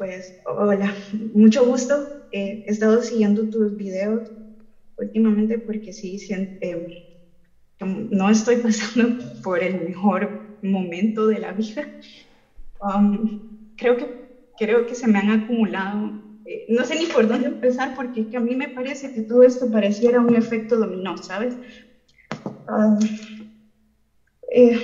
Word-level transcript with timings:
Pues, 0.00 0.34
hola, 0.46 0.94
mucho 1.34 1.62
gusto. 1.66 2.08
Eh, 2.30 2.62
he 2.64 2.70
estado 2.70 3.02
siguiendo 3.02 3.46
tus 3.50 3.76
videos 3.76 4.32
últimamente 4.96 5.58
porque 5.58 5.92
sí, 5.92 6.18
sien- 6.18 6.54
eh, 6.60 6.76
no 7.80 8.30
estoy 8.30 8.56
pasando 8.62 9.16
por 9.42 9.62
el 9.62 9.78
mejor 9.78 10.40
momento 10.62 11.26
de 11.26 11.40
la 11.40 11.52
vida. 11.52 11.90
Um, 12.80 13.28
creo 13.76 13.96
que, 13.96 14.10
creo 14.58 14.86
que 14.86 14.94
se 14.94 15.06
me 15.06 15.18
han 15.18 15.30
acumulado, 15.30 16.14
eh, 16.44 16.64
no 16.68 16.84
sé 16.86 16.96
ni 16.96 17.06
por 17.06 17.26
dónde 17.28 17.48
empezar 17.48 17.94
porque 17.94 18.28
que 18.28 18.36
a 18.38 18.40
mí 18.40 18.56
me 18.56 18.68
parece 18.68 19.12
que 19.12 19.22
todo 19.22 19.42
esto 19.42 19.70
pareciera 19.70 20.20
un 20.20 20.36
efecto 20.36 20.78
dominó, 20.78 21.16
¿sabes? 21.18 21.58
Um, 22.68 22.98
eh, 24.52 24.76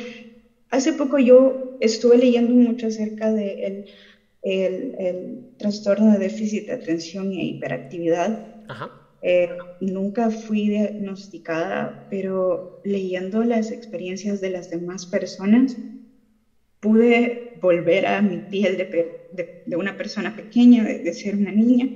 hace 0.70 0.92
poco 0.92 1.18
yo 1.18 1.60
estuve 1.80 2.18
leyendo 2.18 2.54
mucho 2.54 2.86
acerca 2.88 3.32
del 3.32 3.84
el, 4.46 4.94
el 4.98 5.46
trastorno 5.58 6.12
de 6.12 6.18
déficit 6.20 6.66
de 6.66 6.74
atención 6.74 7.32
e 7.32 7.44
hiperactividad. 7.46 8.40
Ajá. 8.68 8.90
Eh, 9.22 9.48
nunca 9.80 10.30
fui 10.30 10.68
diagnosticada, 10.70 11.98
pero 12.08 12.72
leyendo 12.82 13.44
las 13.44 13.72
experiencias 13.72 14.40
de 14.40 14.50
las 14.50 14.68
demás 14.70 15.06
personas, 15.06 15.80
pude 16.80 17.44
volver 17.54 18.06
a 18.06 18.22
mi 18.22 18.40
piel 18.42 18.76
de, 18.76 19.10
de- 19.30 19.54
de 19.64 19.76
una 19.76 19.96
persona 19.96 20.34
pequeña, 20.36 20.84
de, 20.84 21.00
de 21.00 21.12
ser 21.12 21.36
una 21.36 21.52
niña, 21.52 21.90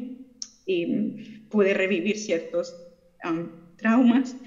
y 0.67 1.15
pude 1.49 1.75
revivir 1.75 2.19
ciertos 2.19 2.79
um, 3.25 3.53
traumas. 3.77 4.39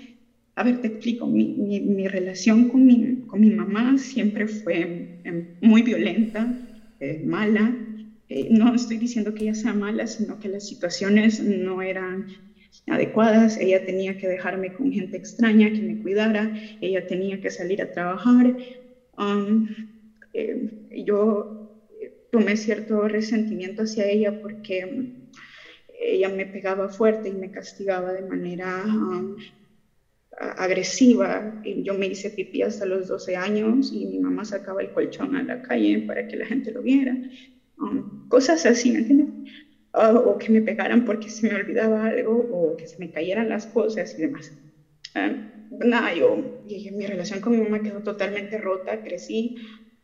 A 0.55 0.63
ver, 0.63 0.79
te 0.81 0.87
explico, 0.89 1.27
mi, 1.27 1.53
mi- 1.55 1.81
mi 1.81 2.07
relación 2.07 2.67
con 2.67 2.85
mi, 2.85 3.21
con 3.27 3.41
mi 3.41 3.51
mamá 3.51 3.97
siempre 3.97 4.47
fue 4.47 5.07
em, 5.23 5.49
muy 5.61 5.83
violenta, 5.83 6.55
eh, 6.99 7.19
mala. 7.23 7.77
Eh, 8.29 8.47
no 8.49 8.73
estoy 8.73 8.97
diciendo 8.97 9.33
que 9.33 9.43
ella 9.43 9.53
sea 9.53 9.73
mala, 9.73 10.07
sino 10.07 10.39
que 10.39 10.49
las 10.49 10.65
situaciones 10.65 11.39
no 11.39 11.81
eran 11.81 12.27
adecuadas. 12.87 13.57
Ella 13.57 13.83
tenía 13.83 14.15
que 14.17 14.27
dejarme 14.27 14.71
con 14.73 14.91
gente 14.91 15.17
extraña 15.17 15.71
que 15.71 15.83
me 15.83 15.97
cuidara, 15.97 16.51
ella 16.79 17.05
tenía 17.05 17.39
que 17.39 17.51
salir 17.51 17.81
a 17.81 17.89
trabajar. 17.89 18.55
Um, 19.17 19.65
eh, 20.33 20.57
yo 20.91 21.51
tomé 22.31 22.57
cierto 22.57 23.07
resentimiento 23.07 23.83
hacia 23.83 24.07
ella 24.07 24.33
porque 24.33 24.85
um, 24.85 25.11
ella 25.99 26.29
me 26.29 26.47
pegaba 26.47 26.89
fuerte 26.89 27.29
y 27.29 27.35
me 27.35 27.51
castigaba 27.51 28.13
de 28.13 28.23
manera 28.23 28.83
um, 28.85 29.35
agresiva. 30.57 31.51
Yo 31.63 31.93
me 31.93 32.07
hice 32.07 32.31
pipí 32.31 32.61
hasta 32.63 32.85
los 32.85 33.07
12 33.07 33.35
años 33.35 33.91
y 33.91 34.05
mi 34.07 34.19
mamá 34.19 34.45
sacaba 34.45 34.81
el 34.81 34.91
colchón 34.91 35.35
a 35.35 35.43
la 35.43 35.61
calle 35.61 36.01
para 36.01 36.25
que 36.25 36.37
la 36.37 36.45
gente 36.45 36.71
lo 36.71 36.81
viera. 36.81 37.17
Um, 37.83 38.05
cosas 38.27 38.65
así, 38.65 38.91
¿me 38.91 38.99
entiendes? 38.99 39.29
Ah, 39.93 40.13
o 40.15 40.37
que 40.37 40.51
me 40.51 40.61
pegaran 40.61 41.03
porque 41.05 41.29
se 41.29 41.47
me 41.47 41.55
olvidaba 41.55 42.05
algo, 42.07 42.45
o 42.49 42.75
que 42.77 42.87
se 42.87 42.95
me 42.99 43.11
cayeran 43.11 43.49
las 43.49 43.67
cosas 43.67 44.17
y 44.17 44.21
demás. 44.21 44.55
Ah, 45.15 45.35
nada, 45.69 46.13
yo, 46.13 46.43
y 46.67 46.91
mi 46.91 47.05
relación 47.07 47.41
con 47.41 47.53
mi 47.53 47.59
mamá 47.59 47.81
quedó 47.83 48.01
totalmente 48.03 48.57
rota, 48.57 49.01
crecí 49.01 49.55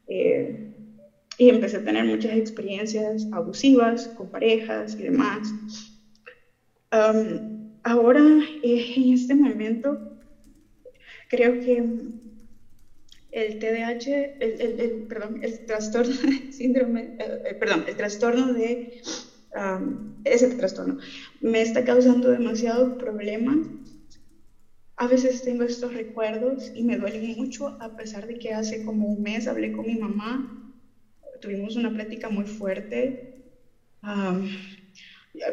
eh, 0.07 0.55
y 1.37 1.49
empecé 1.49 1.77
a 1.77 1.83
tener 1.83 2.05
muchas 2.05 2.37
experiencias 2.37 3.27
abusivas 3.31 4.09
con 4.09 4.29
parejas 4.29 4.95
y 4.99 5.03
demás. 5.03 5.55
Am, 6.91 7.41
ahora, 7.83 8.23
eh, 8.61 8.85
en 8.95 9.13
este 9.13 9.35
momento, 9.35 9.99
creo 11.27 11.59
que 11.59 11.83
el 13.31 13.57
TDAH, 13.59 14.33
el, 14.39 14.61
el- 14.61 14.79
el- 14.79 15.03
perdón, 15.07 15.37
el 15.41 15.61
trastorno 15.63 16.13
de 16.23 16.45
síndrome, 16.49 17.13
eh, 17.17 17.55
perdón, 17.59 17.83
el 17.87 17.95
trastorno 17.95 18.53
de, 18.53 18.87
am, 19.53 20.01
ese 20.23 20.47
trastorno 20.49 20.97
me 21.39 21.61
está 21.61 21.83
causando 21.83 22.29
demasiados 22.29 22.91
problemas. 22.97 23.59
A 24.97 25.07
veces 25.07 25.41
tengo 25.41 25.63
estos 25.63 25.93
recuerdos 25.93 26.69
y 26.73 26.83
me 26.83 26.97
duelen 26.97 27.35
mucho, 27.35 27.75
a 27.79 27.89
pesar 27.95 28.27
de 28.27 28.35
que 28.35 28.53
hace 28.53 28.81
como 28.81 29.07
un 29.07 29.21
mes 29.21 29.47
hablé 29.47 29.71
con 29.71 29.85
mi 29.87 29.95
mamá, 29.95 30.45
tuvimos 31.41 31.75
una 31.75 31.93
plática 31.93 32.29
muy 32.29 32.47
fuerte. 32.47 33.17
Am, 34.01 34.45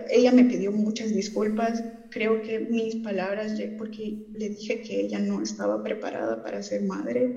ella 0.09 0.33
me 0.33 0.45
pidió 0.45 0.73
muchas 0.73 1.13
disculpas, 1.13 1.85
creo 2.09 2.41
que 2.41 2.59
mis 2.61 2.97
palabras, 2.97 3.55
porque 3.77 4.19
le 4.33 4.49
dije 4.51 4.81
que 4.81 5.01
ella 5.01 5.19
no 5.21 5.43
estaba 5.43 5.83
preparada 5.83 6.41
para 6.41 6.63
ser 6.63 6.83
madre 6.83 7.33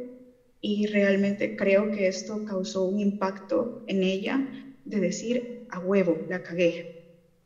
y 0.62 0.86
realmente 0.88 1.56
creo 1.56 1.92
que 1.92 2.08
esto 2.08 2.44
causó 2.46 2.84
un 2.84 3.00
impacto 3.00 3.84
en 3.88 4.04
ella 4.04 4.46
de 4.84 5.00
decir, 5.00 5.44
a 5.70 5.80
huevo, 5.80 6.20
la 6.28 6.42
cagué, 6.44 6.88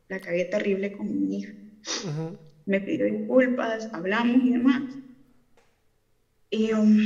la 0.09 0.19
cagué 0.19 0.45
terrible 0.45 0.91
con 0.91 1.07
mi 1.09 1.37
hija. 1.37 1.55
Ujú. 2.03 2.37
Me 2.65 2.81
pidió 2.81 3.05
disculpas, 3.05 3.87
hablamos 3.93 4.41
y 4.41 4.51
demás. 4.51 4.83
Y 6.49 6.71
um, 6.73 6.97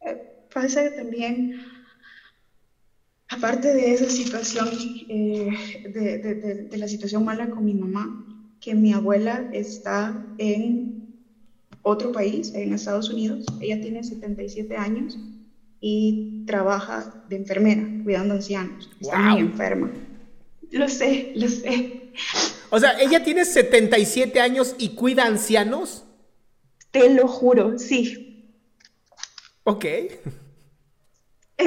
eh, 0.00 0.18
pasa 0.52 0.92
también, 0.94 1.50
aparte 3.28 3.72
de 3.72 3.92
esa 3.92 4.08
situación, 4.10 4.68
eh, 5.08 5.48
de, 5.84 6.18
de- 6.18 6.34
de- 6.34 6.54
de 6.64 6.78
la 6.78 6.88
situación 6.88 7.24
mala 7.24 7.48
con 7.50 7.64
mi 7.64 7.74
mamá, 7.74 8.14
que 8.60 8.74
mi 8.74 8.92
abuela 8.92 9.46
está 9.50 10.16
en 10.36 11.01
otro 11.82 12.12
país, 12.12 12.52
en 12.54 12.72
Estados 12.72 13.10
Unidos. 13.10 13.44
Ella 13.60 13.80
tiene 13.80 14.02
77 14.04 14.76
años 14.76 15.18
y 15.80 16.44
trabaja 16.46 17.24
de 17.28 17.36
enfermera, 17.36 17.82
cuidando 18.04 18.34
ancianos. 18.34 18.88
Está 19.00 19.18
Wow. 19.18 19.30
muy 19.30 19.40
enferma. 19.40 19.90
Lo 20.70 20.88
sé, 20.88 21.32
lo 21.34 21.48
sé. 21.48 22.12
O 22.70 22.78
sea, 22.78 22.98
ella 23.00 23.22
tiene 23.24 23.44
77 23.44 24.40
años 24.40 24.74
y 24.78 24.90
cuida 24.94 25.26
ancianos. 25.26 26.04
Te 26.90 27.12
lo 27.12 27.26
juro, 27.28 27.78
sí. 27.78 28.54
Ok. 29.64 29.84
Eh, 29.84 30.20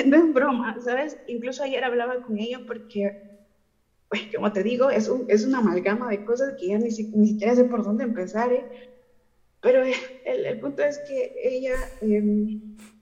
No 0.05 0.17
es 0.17 0.33
broma, 0.33 0.77
¿sabes? 0.83 1.17
Incluso 1.27 1.63
ayer 1.63 1.83
hablaba 1.83 2.21
con 2.21 2.37
ella 2.39 2.59
porque, 2.67 3.11
pues, 4.09 4.23
como 4.35 4.51
te 4.51 4.63
digo, 4.63 4.89
es, 4.89 5.07
un- 5.07 5.25
es 5.29 5.45
una 5.45 5.59
amalgama 5.59 6.09
de 6.09 6.25
cosas 6.25 6.53
que 6.59 6.67
ya 6.69 6.77
ni, 6.77 6.91
si- 6.91 7.07
ni 7.15 7.27
siquiera 7.27 7.55
sé 7.55 7.65
por 7.65 7.83
dónde 7.83 8.03
empezar, 8.03 8.51
¿eh? 8.51 8.65
Pero 9.65 9.83
el, 9.83 10.45
el 10.45 10.59
punto 10.59 10.83
es 10.83 10.99
que 10.99 11.33
ella, 11.43 11.75
eh, 11.99 12.21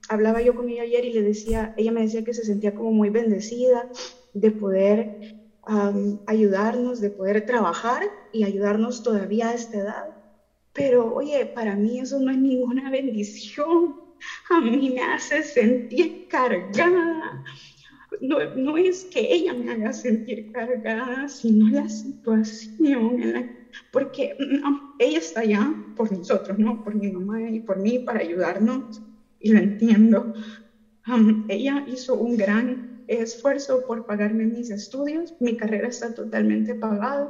hablaba 0.08 0.42
yo 0.42 0.56
con 0.56 0.70
ella 0.70 0.84
ayer 0.84 1.04
y 1.06 1.12
le 1.12 1.22
decía, 1.22 1.74
ella 1.76 1.92
me 1.92 2.04
decía 2.04 2.24
que 2.24 2.34
se 2.34 2.46
sentía 2.46 2.74
como 2.74 2.94
muy 2.94 3.10
bendecida 3.10 3.90
de 4.34 4.52
poder 4.52 5.12
am, 5.64 6.22
ayudarnos, 6.26 7.02
de 7.02 7.12
poder 7.12 7.46
trabajar 7.46 8.04
y 8.32 8.46
ayudarnos 8.46 9.04
todavía 9.04 9.50
a 9.50 9.56
esta 9.56 9.80
edad 9.80 10.06
Pero 10.74 11.14
oye, 11.14 11.46
para 11.48 11.76
mí 11.76 12.00
eso 12.00 12.20
no 12.20 12.32
es 12.32 12.40
ninguna 12.40 12.90
bendición. 12.92 13.96
A 14.50 14.62
mí 14.62 14.92
me 14.92 15.02
hace 15.04 15.44
sentir 15.44 16.28
cargada. 16.30 17.44
No, 18.22 18.38
no 18.56 18.78
es 18.78 19.06
que 19.06 19.20
ella 19.34 19.54
me 19.54 19.72
haga 19.72 19.94
sentir 19.94 20.50
cargada, 20.52 21.28
sino 21.30 21.70
la 21.70 21.90
situación 21.90 23.22
en 23.22 23.34
la 23.34 23.50
porque 23.92 24.36
ella 24.98 25.20
está 25.20 25.42
allá 25.42 25.74
por 25.94 26.12
nosotros, 26.12 26.58
¿no? 26.58 26.82
Por 26.82 26.96
mi 26.96 27.12
mamá 27.12 27.50
y 27.50 27.60
por 27.60 27.80
mí 27.80 28.00
para 28.00 28.20
ayudarnos, 28.20 29.04
y 29.40 29.52
lo 29.52 29.60
entiendo. 29.60 30.32
ella 31.48 31.84
hizo 31.86 32.16
un 32.16 32.38
gran 32.38 32.84
esfuerzo 33.08 33.84
por 33.86 34.06
pagarme 34.06 34.46
mis 34.46 34.70
estudios, 34.70 35.36
mi 35.40 35.58
carrera 35.58 35.88
está 35.88 36.14
totalmente 36.14 36.76
pagada, 36.76 37.30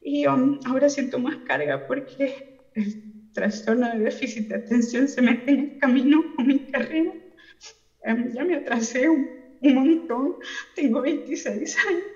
y 0.00 0.24
ahora 0.24 0.88
siento 0.88 1.18
más 1.18 1.38
carga 1.42 1.84
porque 1.86 2.34
el 2.74 2.98
trastorno 3.32 3.88
de 3.88 3.98
déficit 4.00 4.48
de 4.48 4.56
atención 4.56 5.08
se 5.08 5.22
mete 5.22 5.52
en 5.52 5.60
el 5.60 5.76
camino 5.78 6.28
con 6.34 6.46
mi 6.46 6.60
carrera. 6.64 7.12
Em, 8.04 8.28
ya 8.32 8.44
me 8.44 8.56
atrasé 8.56 9.08
un, 9.08 9.30
un 9.60 9.74
montón, 9.74 10.36
tengo 10.74 11.02
26 11.02 11.76
años 11.86 12.11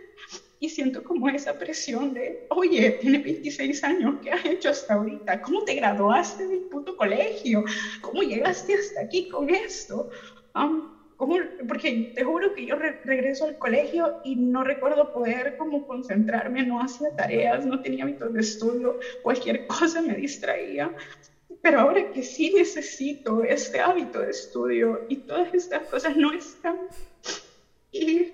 y 0.58 0.68
siento 0.68 1.02
como 1.02 1.28
esa 1.28 1.56
presión 1.58 2.12
de, 2.12 2.46
oye, 2.50 2.92
tiene 3.00 3.18
26 3.18 3.84
años, 3.84 4.16
¿qué 4.22 4.30
has 4.30 4.44
hecho 4.44 4.70
hasta 4.70 4.94
ahorita? 4.94 5.40
¿Cómo 5.40 5.64
te 5.64 5.74
graduaste 5.74 6.46
del 6.46 6.62
puto 6.62 6.96
colegio? 6.96 7.64
¿Cómo 8.00 8.22
llegaste 8.22 8.74
hasta 8.74 9.02
aquí 9.02 9.28
con 9.28 9.50
esto? 9.50 10.08
¿cómo? 11.16 11.36
Porque 11.68 12.12
te 12.14 12.24
juro 12.24 12.52
que 12.54 12.66
yo 12.66 12.76
regreso 12.76 13.46
al 13.46 13.58
colegio 13.58 14.20
y 14.24 14.36
no 14.36 14.64
recuerdo 14.64 15.12
poder 15.12 15.56
como 15.56 15.86
concentrarme, 15.86 16.64
no 16.64 16.80
hacía 16.80 17.14
tareas, 17.16 17.64
no 17.64 17.80
tenía 17.80 18.04
hábitos 18.04 18.32
de 18.32 18.40
estudio, 18.40 18.98
cualquier 19.22 19.66
cosa 19.66 20.00
me 20.00 20.14
distraía. 20.14 20.94
Pero 21.62 21.80
ahora 21.80 22.10
que 22.12 22.22
sí 22.22 22.52
necesito 22.54 23.42
este 23.42 23.80
hábito 23.80 24.20
de 24.20 24.30
estudio 24.30 25.04
y 25.08 25.16
todas 25.16 25.52
estas 25.54 25.88
cosas 25.88 26.16
no 26.16 26.32
están. 26.32 26.76
Y 27.92 28.32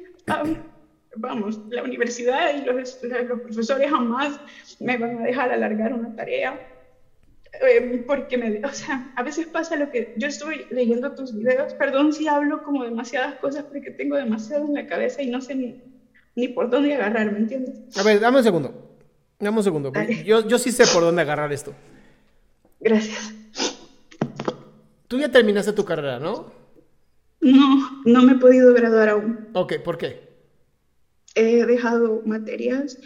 vamos, 1.17 1.61
la 1.70 1.82
universidad 1.82 2.55
y 2.55 2.64
los, 2.64 2.99
los, 3.03 3.41
profesores 3.41 3.91
jamás 3.91 4.41
me 4.81 4.97
van 4.97 5.19
a 5.19 5.25
dejar 5.25 5.50
alargar 5.50 5.93
una 5.93 6.14
tarea. 6.14 6.69
Eh, 7.69 8.03
porque 8.06 8.38
me, 8.38 8.64
o 8.64 8.73
sea, 8.73 9.12
a 9.14 9.23
veces 9.23 9.47
pasa 9.47 9.76
lo 9.76 9.91
que 9.91 10.14
yo 10.17 10.26
estoy 10.26 10.64
leyendo 10.70 11.14
tus 11.14 11.37
videos, 11.37 11.75
perdón 11.75 12.14
si 12.14 12.26
hablo 12.26 12.62
como 12.62 12.82
demasiadas 12.82 13.35
cosas 13.37 13.64
porque 13.64 13.91
tengo 13.91 14.17
demasiado 14.17 14.64
en 14.64 14.73
la 14.73 14.87
cabeza 14.87 15.20
y 15.20 15.31
no 15.31 15.43
sé 15.43 15.55
ni, 15.55 15.82
ni 16.35 16.49
por 16.49 16.70
dónde 16.70 16.94
agarrar, 16.94 17.31
¿me 17.31 17.41
entiendes? 17.41 17.79
A 17.99 18.03
ver, 18.03 18.20
dame 18.20 18.38
un 18.38 18.44
segundo, 18.44 18.97
dame 19.38 19.59
un 19.59 19.64
segundo, 19.64 19.93
yo, 20.25 20.49
yo 20.49 20.59
sí 20.59 20.73
sé 20.73 20.85
por 20.94 21.03
dónde 21.03 21.20
agarrar 21.20 21.53
esto. 21.53 21.75
Gracias. 22.81 23.35
Tú 25.06 25.19
ya 25.19 25.31
terminaste 25.31 25.75
tu 25.75 25.85
carrera, 25.85 26.19
¿no? 26.19 26.50
No, 27.43 28.00
no 28.06 28.23
me 28.23 28.32
he 28.32 28.37
podido 28.37 28.73
graduar 28.73 29.11
aún. 29.11 29.49
Ok, 29.53 29.75
¿por 29.85 29.99
qué? 29.99 30.31
He 31.34 31.64
dejado 31.67 32.23
materias 32.25 32.99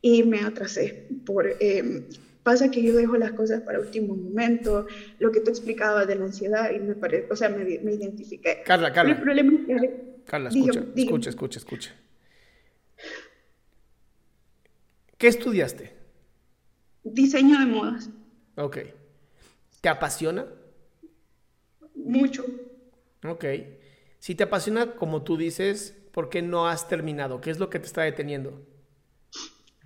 y 0.00 0.22
me 0.22 0.40
atrasé. 0.40 1.06
Por, 1.24 1.46
eh, 1.60 2.04
pasa 2.42 2.70
que 2.70 2.82
yo 2.82 2.94
dejo 2.94 3.16
las 3.16 3.32
cosas 3.32 3.62
para 3.62 3.80
último 3.80 4.14
momento, 4.14 4.86
lo 5.18 5.32
que 5.32 5.40
tú 5.40 5.50
explicabas 5.50 6.06
de 6.06 6.16
la 6.16 6.26
ansiedad 6.26 6.70
y 6.72 6.78
me 6.78 6.94
parece, 6.94 7.26
o 7.30 7.36
sea, 7.36 7.48
me, 7.48 7.64
me 7.64 7.94
identifiqué. 7.94 8.62
Carla, 8.64 8.92
Carla. 8.92 9.14
El 9.14 9.20
problema 9.20 9.52
es 9.54 9.66
que, 9.66 10.20
Carla, 10.24 10.48
escucha, 10.50 10.84
escucha, 10.94 11.30
escucha, 11.30 11.58
escucha. 11.58 11.94
¿Qué 15.16 15.28
estudiaste? 15.28 15.92
Diseño 17.02 17.58
de 17.58 17.66
modas. 17.66 18.10
Ok. 18.56 18.78
¿Te 19.80 19.88
apasiona? 19.88 20.46
Mucho. 21.94 22.44
Ok. 23.26 23.44
Si 24.18 24.34
te 24.34 24.44
apasiona, 24.44 24.92
como 24.96 25.22
tú 25.22 25.36
dices, 25.36 25.96
¿por 26.14 26.30
qué 26.30 26.40
no 26.40 26.68
has 26.68 26.88
terminado? 26.88 27.40
¿Qué 27.40 27.50
es 27.50 27.58
lo 27.58 27.68
que 27.68 27.80
te 27.80 27.86
está 27.86 28.02
deteniendo? 28.02 28.64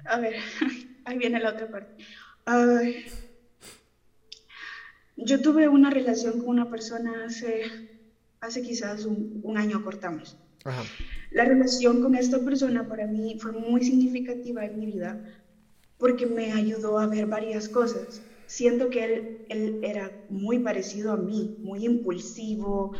A 0.04 0.20
ver, 0.20 0.34
ahí 1.06 1.18
viene 1.18 1.40
la 1.40 1.50
otra 1.50 1.68
parte. 1.68 2.04
yo 5.16 5.40
tuve 5.40 5.68
una 5.68 5.90
relación 5.90 6.38
con 6.38 6.50
una 6.50 6.70
persona 6.70 7.24
hace, 7.24 7.62
hace 8.40 8.62
quizás 8.62 9.06
un, 9.06 9.56
año, 9.56 9.82
cortamos. 9.82 10.36
La 11.30 11.46
relación 11.46 12.02
con 12.02 12.14
esta 12.14 12.38
persona 12.40 12.86
para 12.86 13.06
mí 13.06 13.38
fue 13.40 13.52
muy 13.52 13.82
significativa 13.82 14.66
en 14.66 14.78
mi 14.78 14.86
vida 14.86 15.18
porque 15.96 16.26
me 16.26 16.52
ayudó 16.52 16.98
a 16.98 17.06
ver 17.06 17.26
varias 17.26 17.68
cosas. 17.70 18.20
Siento 18.46 18.90
que 18.90 19.04
él, 19.04 19.46
él 19.48 19.80
era 19.82 20.12
muy 20.28 20.58
parecido 20.58 21.12
a 21.12 21.16
mí, 21.16 21.56
muy 21.58 21.84
impulsivo, 21.86 22.92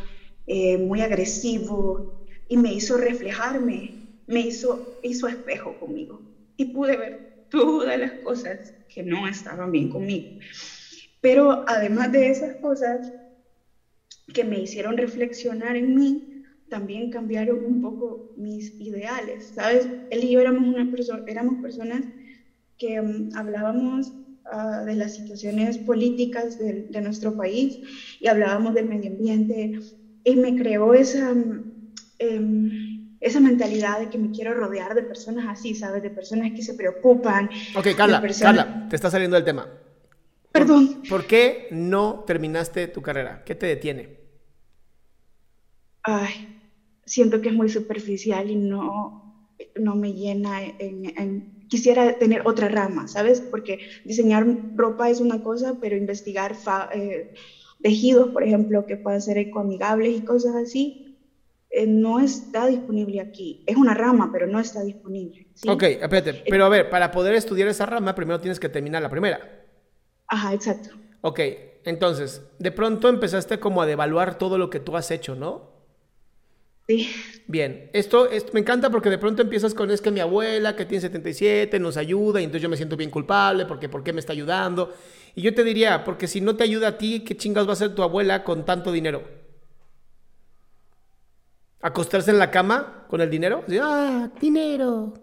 eh, 0.47 0.77
muy 0.77 1.01
agresivo, 1.01 2.18
y 2.49 2.57
me 2.57 2.73
hizo 2.73 2.97
reflejarme, 2.97 3.95
me 4.25 4.41
hizo, 4.41 4.83
hizo 5.01 5.27
espejo 5.27 5.77
conmigo 5.77 6.21
y 6.57 6.65
pude 6.65 6.97
ver 6.97 7.21
todas 7.47 7.97
las 7.97 8.13
cosas 8.15 8.73
que 8.89 9.03
no 9.03 9.27
estaban 9.27 9.71
bien 9.71 9.87
conmigo. 9.87 10.27
Pero 11.21 11.63
además 11.67 12.11
de 12.11 12.29
esas 12.29 12.55
cosas 12.59 13.13
que 14.33 14.43
me 14.43 14.59
hicieron 14.59 14.97
reflexionar 14.97 15.75
en 15.77 15.93
mí, 15.93 16.23
también 16.67 17.09
cambiaron 17.09 17.63
un 17.63 17.79
poco 17.79 18.23
mis 18.35 18.73
ideales, 18.79 19.51
¿sabes? 19.53 19.89
Él 20.09 20.23
y 20.23 20.31
yo 20.31 20.39
éramos, 20.39 20.67
una 20.67 20.89
persona, 20.89 21.21
éramos 21.25 21.59
personas 21.61 22.05
que 22.77 22.99
um, 22.99 23.29
hablábamos 23.33 24.15
uh, 24.51 24.85
de 24.85 24.95
las 24.95 25.13
situaciones 25.13 25.77
políticas 25.79 26.57
de, 26.57 26.85
de, 26.87 27.01
nuestro 27.01 27.35
país 27.35 27.79
y 28.19 28.27
hablábamos 28.27 28.73
del 28.73 28.85
medio 28.85 29.11
ambiente 29.11 29.71
y 30.23 30.35
me 30.35 30.55
creó 30.55 30.93
esa, 30.93 31.33
Em, 32.19 32.99
esa 33.21 33.39
mentalidad 33.39 33.99
de 33.99 34.09
que 34.09 34.17
me 34.17 34.31
quiero 34.31 34.53
rodear 34.53 34.95
de 34.95 35.03
personas 35.03 35.45
así, 35.47 35.75
¿sabes? 35.75 36.03
De 36.03 36.09
personas 36.09 36.51
que 36.53 36.61
se 36.61 36.73
preocupan. 36.73 37.49
Ok, 37.75 37.87
Carla, 37.95 38.21
Carla, 38.39 38.87
te 38.89 38.95
está 38.95 39.09
saliendo 39.09 39.35
del 39.35 39.45
tema. 39.45 39.67
Perdón. 40.51 41.03
¿Por, 41.07 41.25
qué 41.25 41.67
no 41.71 42.23
terminaste 42.25 42.87
tu 42.87 43.01
carrera? 43.01 43.43
¿Qué 43.45 43.55
te 43.55 43.67
detiene? 43.67 44.17
Ay, 46.03 46.61
siento 47.05 47.41
que 47.41 47.49
es 47.49 47.55
muy 47.55 47.69
superficial 47.69 48.49
y 48.49 48.55
no, 48.55 49.47
no 49.75 49.95
me 49.95 50.13
llena 50.13 50.61
en, 50.63 51.57
Quisiera 51.69 52.17
tener 52.17 52.47
otra 52.47 52.67
rama, 52.67 53.07
¿sabes? 53.07 53.41
Porque 53.41 53.77
diseñar 54.03 54.43
ropa 54.75 55.07
es 55.07 55.19
una 55.19 55.43
cosa, 55.43 55.77
pero 55.79 55.95
investigar 55.95 56.55
eh, 56.95 57.35
tejidos, 57.83 58.29
por 58.29 58.43
ejemplo, 58.43 58.87
que 58.87 58.97
puedan 58.97 59.21
ser 59.21 59.37
ecoamigables 59.37 60.17
y 60.17 60.21
cosas 60.21 60.55
así, 60.55 61.08
eh, 61.69 61.85
no 61.85 62.19
está 62.19 62.67
disponible 62.67 63.21
aquí. 63.21 63.63
Es 63.67 63.77
una 63.77 63.93
rama, 63.93 64.29
pero 64.31 64.47
no 64.47 64.59
está 64.59 64.83
disponible. 64.83 65.47
Ok, 65.67 65.83
espérate, 65.83 66.29
eh, 66.31 66.43
pero 66.49 66.65
a 66.65 66.69
ver, 66.69 66.89
para 66.89 67.11
poder 67.11 67.35
estudiar 67.35 67.67
esa 67.67 67.85
rama, 67.85 68.15
primero 68.15 68.39
tienes 68.39 68.59
que 68.59 68.69
terminar 68.69 69.01
la 69.01 69.09
primera. 69.09 69.67
Ajá, 70.27 70.53
exacto. 70.53 70.89
Ok, 71.21 71.39
entonces, 71.85 72.41
de 72.57 72.71
pronto 72.71 73.07
empezaste 73.09 73.59
como 73.59 73.81
a 73.81 73.85
devaluar 73.85 74.37
todo 74.37 74.57
lo 74.57 74.69
que 74.69 74.79
tú 74.79 74.97
has 74.97 75.11
hecho, 75.11 75.35
¿no? 75.35 75.69
Sí. 76.87 77.07
Bien, 77.45 77.91
esto, 77.93 78.27
esto, 78.31 78.51
me 78.53 78.61
encanta 78.61 78.89
porque 78.89 79.11
de 79.11 79.19
pronto 79.19 79.43
empiezas 79.43 79.75
con 79.75 79.91
es 79.91 80.01
que 80.01 80.09
mi 80.09 80.21
abuela 80.21 80.75
que 80.75 80.85
tiene 80.85 81.01
77 81.01 81.79
nos 81.79 81.97
ayuda 81.97 82.41
y 82.41 82.45
entonces 82.45 82.63
yo 82.63 82.69
me 82.69 82.77
siento 82.77 82.97
bien 82.97 83.11
culpable 83.11 83.67
porque 83.67 83.89
¿por 83.89 84.03
qué 84.03 84.11
me 84.11 84.19
está 84.19 84.33
ayudando? 84.33 84.91
Y 85.35 85.43
yo 85.43 85.53
te 85.53 85.63
diría, 85.63 86.03
porque 86.03 86.27
si 86.27 86.41
no 86.41 86.55
te 86.55 86.63
ayuda 86.63 86.87
a 86.87 86.97
ti, 86.97 87.19
¿qué 87.19 87.37
chingados 87.37 87.67
va 87.67 87.73
a 87.73 87.73
hacer 87.73 87.93
tu 87.93 88.01
abuela 88.01 88.43
con 88.43 88.65
tanto 88.65 88.91
dinero? 88.91 89.38
Acostarse 91.81 92.31
en 92.31 92.39
la 92.39 92.51
cama 92.51 93.05
con 93.07 93.21
el 93.21 93.29
dinero. 93.29 93.63
ah, 93.81 94.29
dinero. 94.39 95.13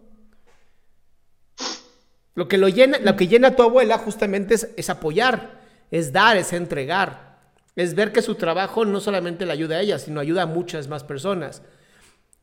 Lo 2.35 2.49
que, 2.49 2.59
lo, 2.59 2.69
llena, 2.69 2.99
lo 2.99 3.17
que 3.17 3.29
llena 3.29 3.49
a 3.49 3.57
tu 3.57 3.63
abuela 3.63 3.97
justamente 3.97 4.55
es, 4.55 4.91
apoyar, 4.91 5.61
es 5.91 6.13
dar, 6.13 6.37
es 6.37 6.53
entregar, 6.53 7.39
es 7.75 7.95
ver 7.95 8.13
que 8.13 8.21
su 8.21 8.35
trabajo 8.35 8.85
no 8.85 9.01
solamente 9.01 9.47
le 9.47 9.53
ayuda 9.53 9.77
a 9.77 9.81
ella, 9.81 9.99
sino 9.99 10.21
ayuda 10.21 10.43
a 10.43 10.47
muchas 10.47 10.87
más 10.87 11.03
personas. 11.03 11.63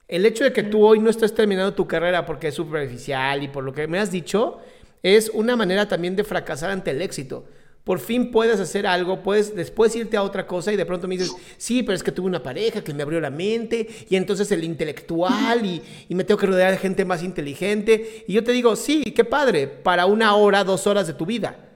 El 0.08 0.26
hecho 0.26 0.44
de 0.44 0.52
que 0.52 0.64
tú 0.64 0.84
hoy 0.84 1.00
no 1.00 1.12
estés 1.12 1.36
terminando 1.36 1.76
tu 1.76 1.88
carrera 1.88 2.26
porque 2.26 2.48
es 2.48 2.56
superficial 2.56 3.44
y 3.44 3.50
por 3.50 3.64
lo 3.64 3.72
que 3.72 3.88
me 3.88 4.00
has 4.00 4.10
dicho, 4.10 4.62
es 5.04 5.30
una 5.30 5.56
manera 5.56 5.88
también 5.88 6.16
de 6.16 6.24
fracasar 6.24 6.72
ante 6.72 6.90
el 6.90 7.02
éxito 7.02 7.46
por 7.84 8.00
fin 8.00 8.32
puedes 8.32 8.60
hacer 8.62 8.88
algo, 8.88 9.22
puedes 9.24 9.56
después 9.56 9.94
irte 9.96 10.16
a 10.16 10.24
otra 10.24 10.48
cosa 10.48 10.72
y 10.72 10.78
de 10.78 10.86
pronto 10.86 11.08
me 11.08 11.18
dices, 11.18 11.36
sí, 11.58 11.84
pero 11.84 11.96
es 11.96 12.04
que 12.04 12.14
tuve 12.14 12.28
una 12.28 12.42
pareja 12.42 12.82
que 12.82 12.94
me 12.94 13.04
abrió 13.04 13.20
la 13.20 13.30
mente 13.30 13.88
y 14.10 14.16
entonces 14.16 14.50
el 14.52 14.64
intelectual 14.64 15.66
y, 15.66 15.82
me 16.10 16.24
tengo 16.24 16.40
que 16.40 16.48
rodear 16.48 16.72
de 16.72 16.78
gente 16.78 17.04
más 17.04 17.24
inteligente. 17.24 18.24
Y 18.28 18.34
yo 18.34 18.44
te 18.44 18.54
digo, 18.54 18.78
sí, 18.78 19.04
qué 19.14 19.26
padre, 19.26 19.68
para 19.68 20.06
una 20.06 20.36
hora, 20.36 20.64
dos 20.64 20.88
horas 20.88 21.08
de 21.08 21.14
tu 21.14 21.26
vida. 21.26 21.72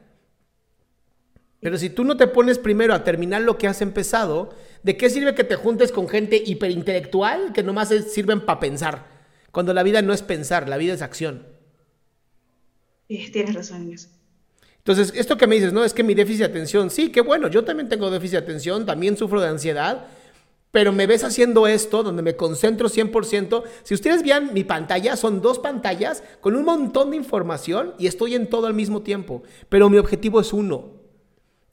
Pero 1.60 1.78
si 1.78 1.90
tú 1.90 2.06
no 2.06 2.16
te 2.16 2.28
pones 2.28 2.58
primero 2.58 2.94
a 2.94 3.04
terminar 3.04 3.42
lo 3.42 3.58
que 3.58 3.68
has 3.68 3.82
empezado, 3.82 4.54
¿de 4.84 4.96
qué 4.96 5.10
sirve 5.10 5.36
que 5.36 5.44
te 5.44 5.56
juntes 5.56 5.92
con 5.92 6.08
gente 6.08 6.42
hiperintelectual 6.46 7.52
que 7.52 7.64
nomás 7.64 7.90
sirven 7.90 8.46
para 8.46 8.62
pensar? 8.62 9.08
Cuando 9.52 9.74
la 9.74 9.84
vida 9.84 10.02
no 10.02 10.14
es 10.14 10.22
pensar, 10.22 10.70
la 10.70 10.78
vida 10.78 10.94
es 10.94 11.02
acción. 11.02 11.48
tienes 13.08 13.56
razón 13.56 13.88
en. 13.92 14.17
Entonces, 14.88 15.12
esto 15.18 15.36
que 15.36 15.48
me 15.48 15.56
dices, 15.56 15.74
no, 15.74 15.84
es 15.84 15.94
que 15.94 16.02
mi 16.02 16.14
déficit 16.14 16.40
de 16.40 16.46
atención, 16.46 16.90
sí, 16.90 17.12
qué 17.12 17.20
bueno, 17.20 17.50
yo 17.50 17.66
también 17.66 17.90
tengo 17.90 18.10
déficit 18.10 18.38
de 18.40 18.46
atención, 18.46 18.86
también 18.86 19.18
sufro 19.18 19.42
de 19.42 19.50
ansiedad, 19.50 20.06
pero 20.72 20.94
me 20.94 21.08
ves 21.08 21.26
haciendo 21.26 21.68
esto, 21.68 22.04
donde 22.04 22.22
me 22.22 22.38
concentro 22.38 22.88
100%. 22.88 23.64
Si 23.84 23.94
ustedes 23.94 24.24
vean 24.24 24.54
mi 24.54 24.64
pantalla, 24.64 25.18
son 25.18 25.42
dos 25.42 25.60
pantallas 25.60 26.24
con 26.40 26.56
un 26.56 26.64
montón 26.64 27.12
de 27.12 27.18
información 27.18 27.96
y 28.00 28.08
estoy 28.08 28.36
en 28.36 28.48
todo 28.48 28.66
al 28.66 28.76
mismo 28.76 29.02
tiempo, 29.02 29.44
pero 29.68 29.90
mi 29.90 29.98
objetivo 29.98 30.40
es 30.40 30.54
uno. 30.54 30.94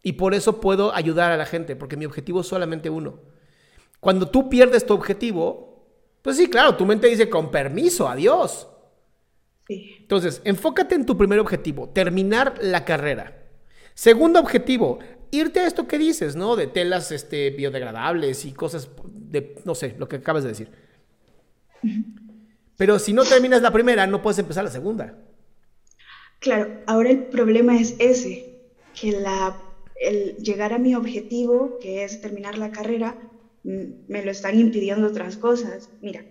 Y 0.03 0.15
por 0.15 0.35
eso 0.35 0.61
puedo 0.61 0.93
ayudar 0.93 1.31
a 1.31 1.37
la 1.37 1.47
gente, 1.47 1.77
porque 1.77 1.97
mi 1.97 2.07
objetivo 2.07 2.41
es 2.41 2.49
solamente 2.49 2.91
uno. 2.91 3.21
Cuando 4.01 4.27
tú 4.27 4.51
pierdes 4.51 4.87
tu 4.87 4.93
objetivo, 4.93 5.87
pues 6.21 6.37
sí, 6.37 6.51
claro, 6.51 6.75
tu 6.75 6.85
mente 6.85 7.07
dice, 7.07 7.31
con 7.31 7.53
permiso, 7.53 8.09
adiós. 8.09 8.67
Entonces, 9.69 10.43
enfócate 10.45 10.95
en 10.95 11.07
tu 11.07 11.17
primer 11.17 11.39
objetivo, 11.39 11.89
terminar 11.89 12.59
la 12.61 12.85
carrera. 12.85 13.43
Segundo 13.95 14.41
objetivo, 14.41 14.99
irte 15.31 15.61
a 15.61 15.67
esto 15.67 15.87
que 15.87 15.99
dices, 15.99 16.37
¿no? 16.37 16.57
De 16.57 16.67
telas 16.67 17.13
este, 17.13 17.51
biodegradables 17.51 18.45
y 18.45 18.53
cosas 18.53 18.89
de, 19.05 19.57
no 19.65 19.75
sé, 19.75 19.95
lo 19.99 20.09
que 20.09 20.17
acabas 20.17 20.43
de 20.43 20.51
decir. 20.51 20.69
Pero 22.77 22.99
si 22.99 23.13
no 23.13 23.25
terminas 23.25 23.63
la 23.63 23.73
primera, 23.73 24.07
no 24.07 24.21
puedes 24.21 24.39
empezar 24.39 24.65
la 24.65 24.71
segunda. 24.71 25.17
Claro, 26.41 26.83
ahora 26.87 27.11
el 27.11 27.25
problema 27.25 27.79
es 27.79 27.95
ese, 27.99 28.59
que 29.01 29.13
la, 29.13 29.57
el 30.01 30.37
llegar 30.37 30.73
a 30.73 30.79
mi 30.79 30.95
objetivo, 30.95 31.79
que 31.81 32.05
es 32.05 32.21
terminar 32.21 32.59
la 32.59 32.71
carrera, 32.71 33.17
me 33.63 34.23
lo 34.25 34.31
están 34.31 34.59
impidiendo 34.59 35.07
otras 35.07 35.37
cosas. 35.37 35.89
Mira, 36.03 36.25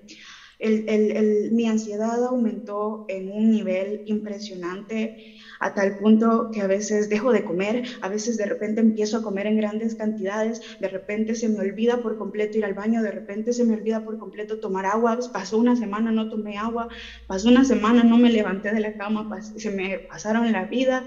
mi 1.51 1.67
ansiedad 1.67 2.23
aumentó 2.25 3.03
en 3.07 3.29
un 3.29 3.49
nivel 3.51 4.01
impresionante 4.05 5.13
a 5.59 5.73
tal 5.73 5.93
punto 5.93 6.49
que 6.51 6.61
a 6.61 6.67
veces 6.67 7.09
dejo 7.09 7.31
de 7.31 7.43
comer, 7.43 7.83
a 8.01 8.09
veces 8.09 8.37
de 8.37 8.45
repente 8.45 8.81
empiezo 8.81 9.17
a 9.17 9.21
comer 9.21 9.47
en 9.47 9.55
grandes 9.57 9.95
cantidades, 9.95 10.59
de 10.79 10.87
repente 10.87 11.35
se 11.35 11.47
me 11.49 11.59
olvida 11.61 11.97
por 12.01 12.15
completo 12.15 12.57
ir 12.57 12.65
al 12.65 12.73
baño, 12.73 13.01
de 13.01 13.11
repente 13.11 13.53
se 13.53 13.63
me 13.63 13.73
olvida 13.73 14.01
por 14.01 14.17
completo 14.17 14.57
tomar 14.57 14.85
agua, 14.85 15.17
pasó 15.31 15.57
una 15.57 15.75
semana 15.75 16.11
no 16.11 16.27
tomé 16.27 16.57
agua, 16.57 16.87
pasó 17.25 17.47
una 17.49 17.63
semana 17.65 18.03
no 18.03 18.17
me 18.17 18.29
levanté 18.29 18.71
de 18.71 18.79
la 18.81 18.91
cama, 18.91 19.25
se 19.41 19.69
me 19.69 19.99
pasaron 19.99 20.51
la 20.51 20.65
vida 20.65 21.05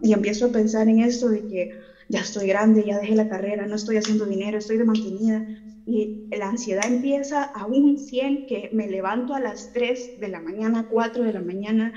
y 0.00 0.12
empiezo 0.12 0.46
a 0.46 0.50
pensar 0.50 0.88
en 0.88 1.00
esto 1.00 1.28
de 1.28 1.44
que 1.44 1.68
ya 2.08 2.20
estoy 2.20 2.46
grande, 2.48 2.84
ya 2.84 2.98
dejé 2.98 3.14
la 3.14 3.26
carrera, 3.26 3.66
no 3.66 3.76
estoy 3.76 3.96
haciendo 3.96 4.26
dinero, 4.26 4.58
estoy 4.58 4.76
de 4.76 4.84
mantenida. 4.84 5.44
Y 5.90 6.28
la 6.30 6.48
ansiedad 6.48 6.86
empieza 6.86 7.42
a 7.42 7.66
un 7.66 7.98
100 7.98 8.46
que 8.46 8.70
me 8.72 8.86
levanto 8.86 9.34
a 9.34 9.40
las 9.40 9.72
3 9.72 10.20
de 10.20 10.28
la 10.28 10.40
mañana, 10.40 10.86
4 10.88 11.24
de 11.24 11.32
la 11.32 11.40
mañana, 11.40 11.92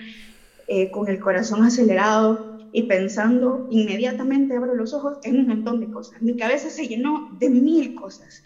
eh, 0.68 0.90
con 0.90 1.08
el 1.10 1.20
corazón 1.20 1.64
acelerado 1.64 2.58
y 2.72 2.84
pensando, 2.84 3.68
inmediatamente 3.70 4.56
abro 4.56 4.74
los 4.74 4.96
ojos 4.96 5.20
en 5.22 5.42
un 5.42 5.48
montón 5.48 5.80
de 5.80 5.92
cosas. 5.92 6.20
Mi 6.24 6.36
cabeza 6.36 6.72
se 6.72 6.88
llenó 6.88 7.30
de 7.38 7.52
mil 7.52 7.94
cosas. 7.94 8.42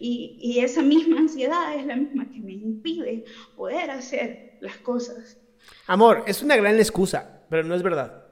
Y, 0.00 0.36
y 0.40 0.58
esa 0.64 0.82
misma 0.82 1.20
ansiedad 1.20 1.76
es 1.76 1.86
la 1.86 1.94
misma 1.94 2.28
que 2.32 2.40
me 2.40 2.54
impide 2.54 3.24
poder 3.54 3.92
hacer 3.92 4.58
las 4.60 4.78
cosas. 4.78 5.38
Amor, 5.86 6.24
es 6.26 6.42
una 6.42 6.56
gran 6.56 6.74
excusa, 6.76 7.44
pero 7.48 7.62
no 7.62 7.76
es 7.76 7.84
verdad. 7.84 8.24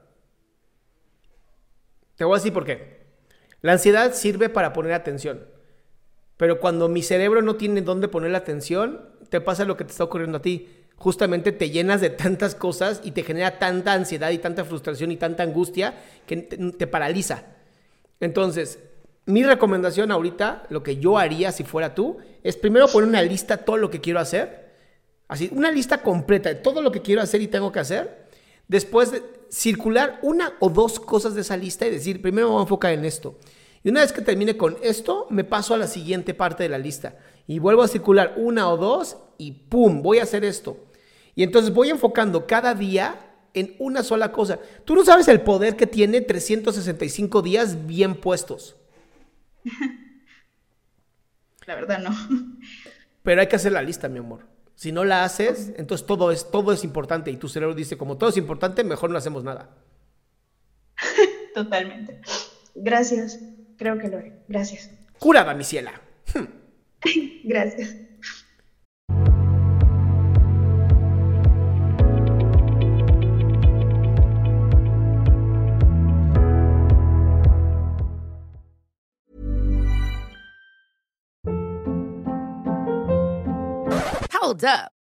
Te 2.17 2.25
voy 2.25 2.33
a 2.33 2.39
decir 2.39 2.51
por 2.51 2.65
qué. 2.65 3.07
La 3.61 3.71
ansiedad 3.71 4.13
sirve 4.13 4.49
para 4.49 4.73
poner 4.73 4.91
atención. 4.91 5.55
Pero 6.37 6.59
cuando 6.59 6.87
mi 6.87 7.01
cerebro 7.01 7.41
no 7.41 7.55
tiene 7.55 7.81
dónde 7.81 8.07
poner 8.07 8.31
la 8.31 8.37
atención, 8.37 9.01
te 9.29 9.41
pasa 9.41 9.65
lo 9.65 9.75
que 9.75 9.83
te 9.83 9.91
está 9.91 10.03
ocurriendo 10.03 10.37
a 10.37 10.41
ti. 10.41 10.69
Justamente 10.95 11.51
te 11.51 11.69
llenas 11.69 12.01
de 12.01 12.11
tantas 12.11 12.55
cosas 12.55 13.01
y 13.03 13.11
te 13.11 13.23
genera 13.23 13.59
tanta 13.59 13.93
ansiedad 13.93 14.31
y 14.31 14.37
tanta 14.37 14.63
frustración 14.63 15.11
y 15.11 15.17
tanta 15.17 15.43
angustia 15.43 15.95
que 16.25 16.37
te, 16.37 16.87
paraliza. 16.87 17.43
Entonces, 18.19 18.79
mi 19.25 19.43
recomendación 19.43 20.11
ahorita, 20.11 20.63
lo 20.69 20.83
que 20.83 20.97
yo 20.97 21.17
haría 21.17 21.51
si 21.51 21.63
fuera 21.63 21.93
tú, 21.93 22.17
es 22.43 22.55
primero 22.55 22.87
poner 22.87 23.09
una 23.09 23.21
lista 23.21 23.57
de 23.57 23.63
todo 23.63 23.77
lo 23.77 23.89
que 23.89 24.01
quiero 24.01 24.19
hacer. 24.19 24.67
Así, 25.27 25.49
una 25.51 25.71
lista 25.71 26.01
completa 26.01 26.49
de 26.49 26.55
todo 26.55 26.81
lo 26.81 26.91
que 26.91 27.01
quiero 27.01 27.21
hacer 27.21 27.41
y 27.41 27.47
tengo 27.47 27.71
que 27.71 27.79
hacer. 27.79 28.27
Después, 28.67 29.11
circular 29.49 30.19
una 30.23 30.53
o 30.59 30.69
dos 30.69 30.99
cosas 30.99 31.35
de 31.35 31.41
esa 31.41 31.57
lista 31.57 31.85
y 31.85 31.91
decir, 31.91 32.21
primero 32.21 32.47
me 32.47 32.53
voy 32.53 32.59
a 32.59 32.63
enfocar 32.63 32.93
en 32.93 33.05
esto. 33.05 33.35
Y 33.83 33.89
una 33.89 34.01
vez 34.01 34.11
que 34.11 34.21
termine 34.21 34.57
con 34.57 34.77
esto, 34.81 35.27
me 35.29 35.43
paso 35.43 35.73
a 35.73 35.77
la 35.77 35.87
siguiente 35.87 36.33
parte 36.33 36.63
de 36.63 36.69
la 36.69 36.77
lista. 36.77 37.17
Y 37.47 37.59
vuelvo 37.59 37.81
a 37.83 37.87
circular 37.87 38.33
una 38.37 38.69
o 38.69 38.77
dos 38.77 39.17
y 39.37 39.51
¡pum! 39.51 40.01
Voy 40.01 40.19
a 40.19 40.23
hacer 40.23 40.43
esto. 40.43 40.77
Y 41.35 41.43
entonces 41.43 41.73
voy 41.73 41.89
enfocando 41.89 42.47
cada 42.47 42.73
día 42.73 43.27
en 43.53 43.75
una 43.79 44.03
sola 44.03 44.31
cosa. 44.31 44.59
Tú 44.85 44.95
no 44.95 45.05
sabes 45.05 45.27
el 45.27 45.41
poder 45.41 45.75
que 45.75 45.87
tiene 45.87 46.21
365 46.21 47.41
días 47.41 47.85
bien 47.87 48.15
puestos. 48.15 48.75
La 51.65 51.75
verdad 51.75 51.99
no. 51.99 52.11
Pero 53.23 53.41
hay 53.41 53.47
que 53.47 53.57
hacer 53.57 53.73
la 53.73 53.81
lista, 53.81 54.07
mi 54.07 54.19
amor. 54.19 54.47
Si 54.75 54.93
no 54.93 55.03
la 55.03 55.25
haces, 55.25 55.73
entonces 55.75 56.07
todo 56.07 56.31
es, 56.31 56.49
todo 56.49 56.71
es 56.71 56.85
importante 56.85 57.29
y 57.29 57.35
tu 57.35 57.49
cerebro 57.49 57.75
dice, 57.75 57.97
como 57.97 58.17
todo 58.17 58.29
es 58.29 58.37
importante, 58.37 58.85
mejor 58.85 59.09
no 59.09 59.17
hacemos 59.17 59.43
nada. 59.43 59.75
Totalmente. 61.53 62.21
Gracias. 62.73 63.39
Creo 63.77 63.97
que 63.97 64.07
lo 64.07 64.17
haré. 64.17 64.33
Gracias. 64.47 64.89
Curada, 65.19 65.53
mi 65.53 65.63
ciela. 65.63 65.93
Gracias. 67.43 67.95
Hold 84.39 84.63
up. 84.63 84.96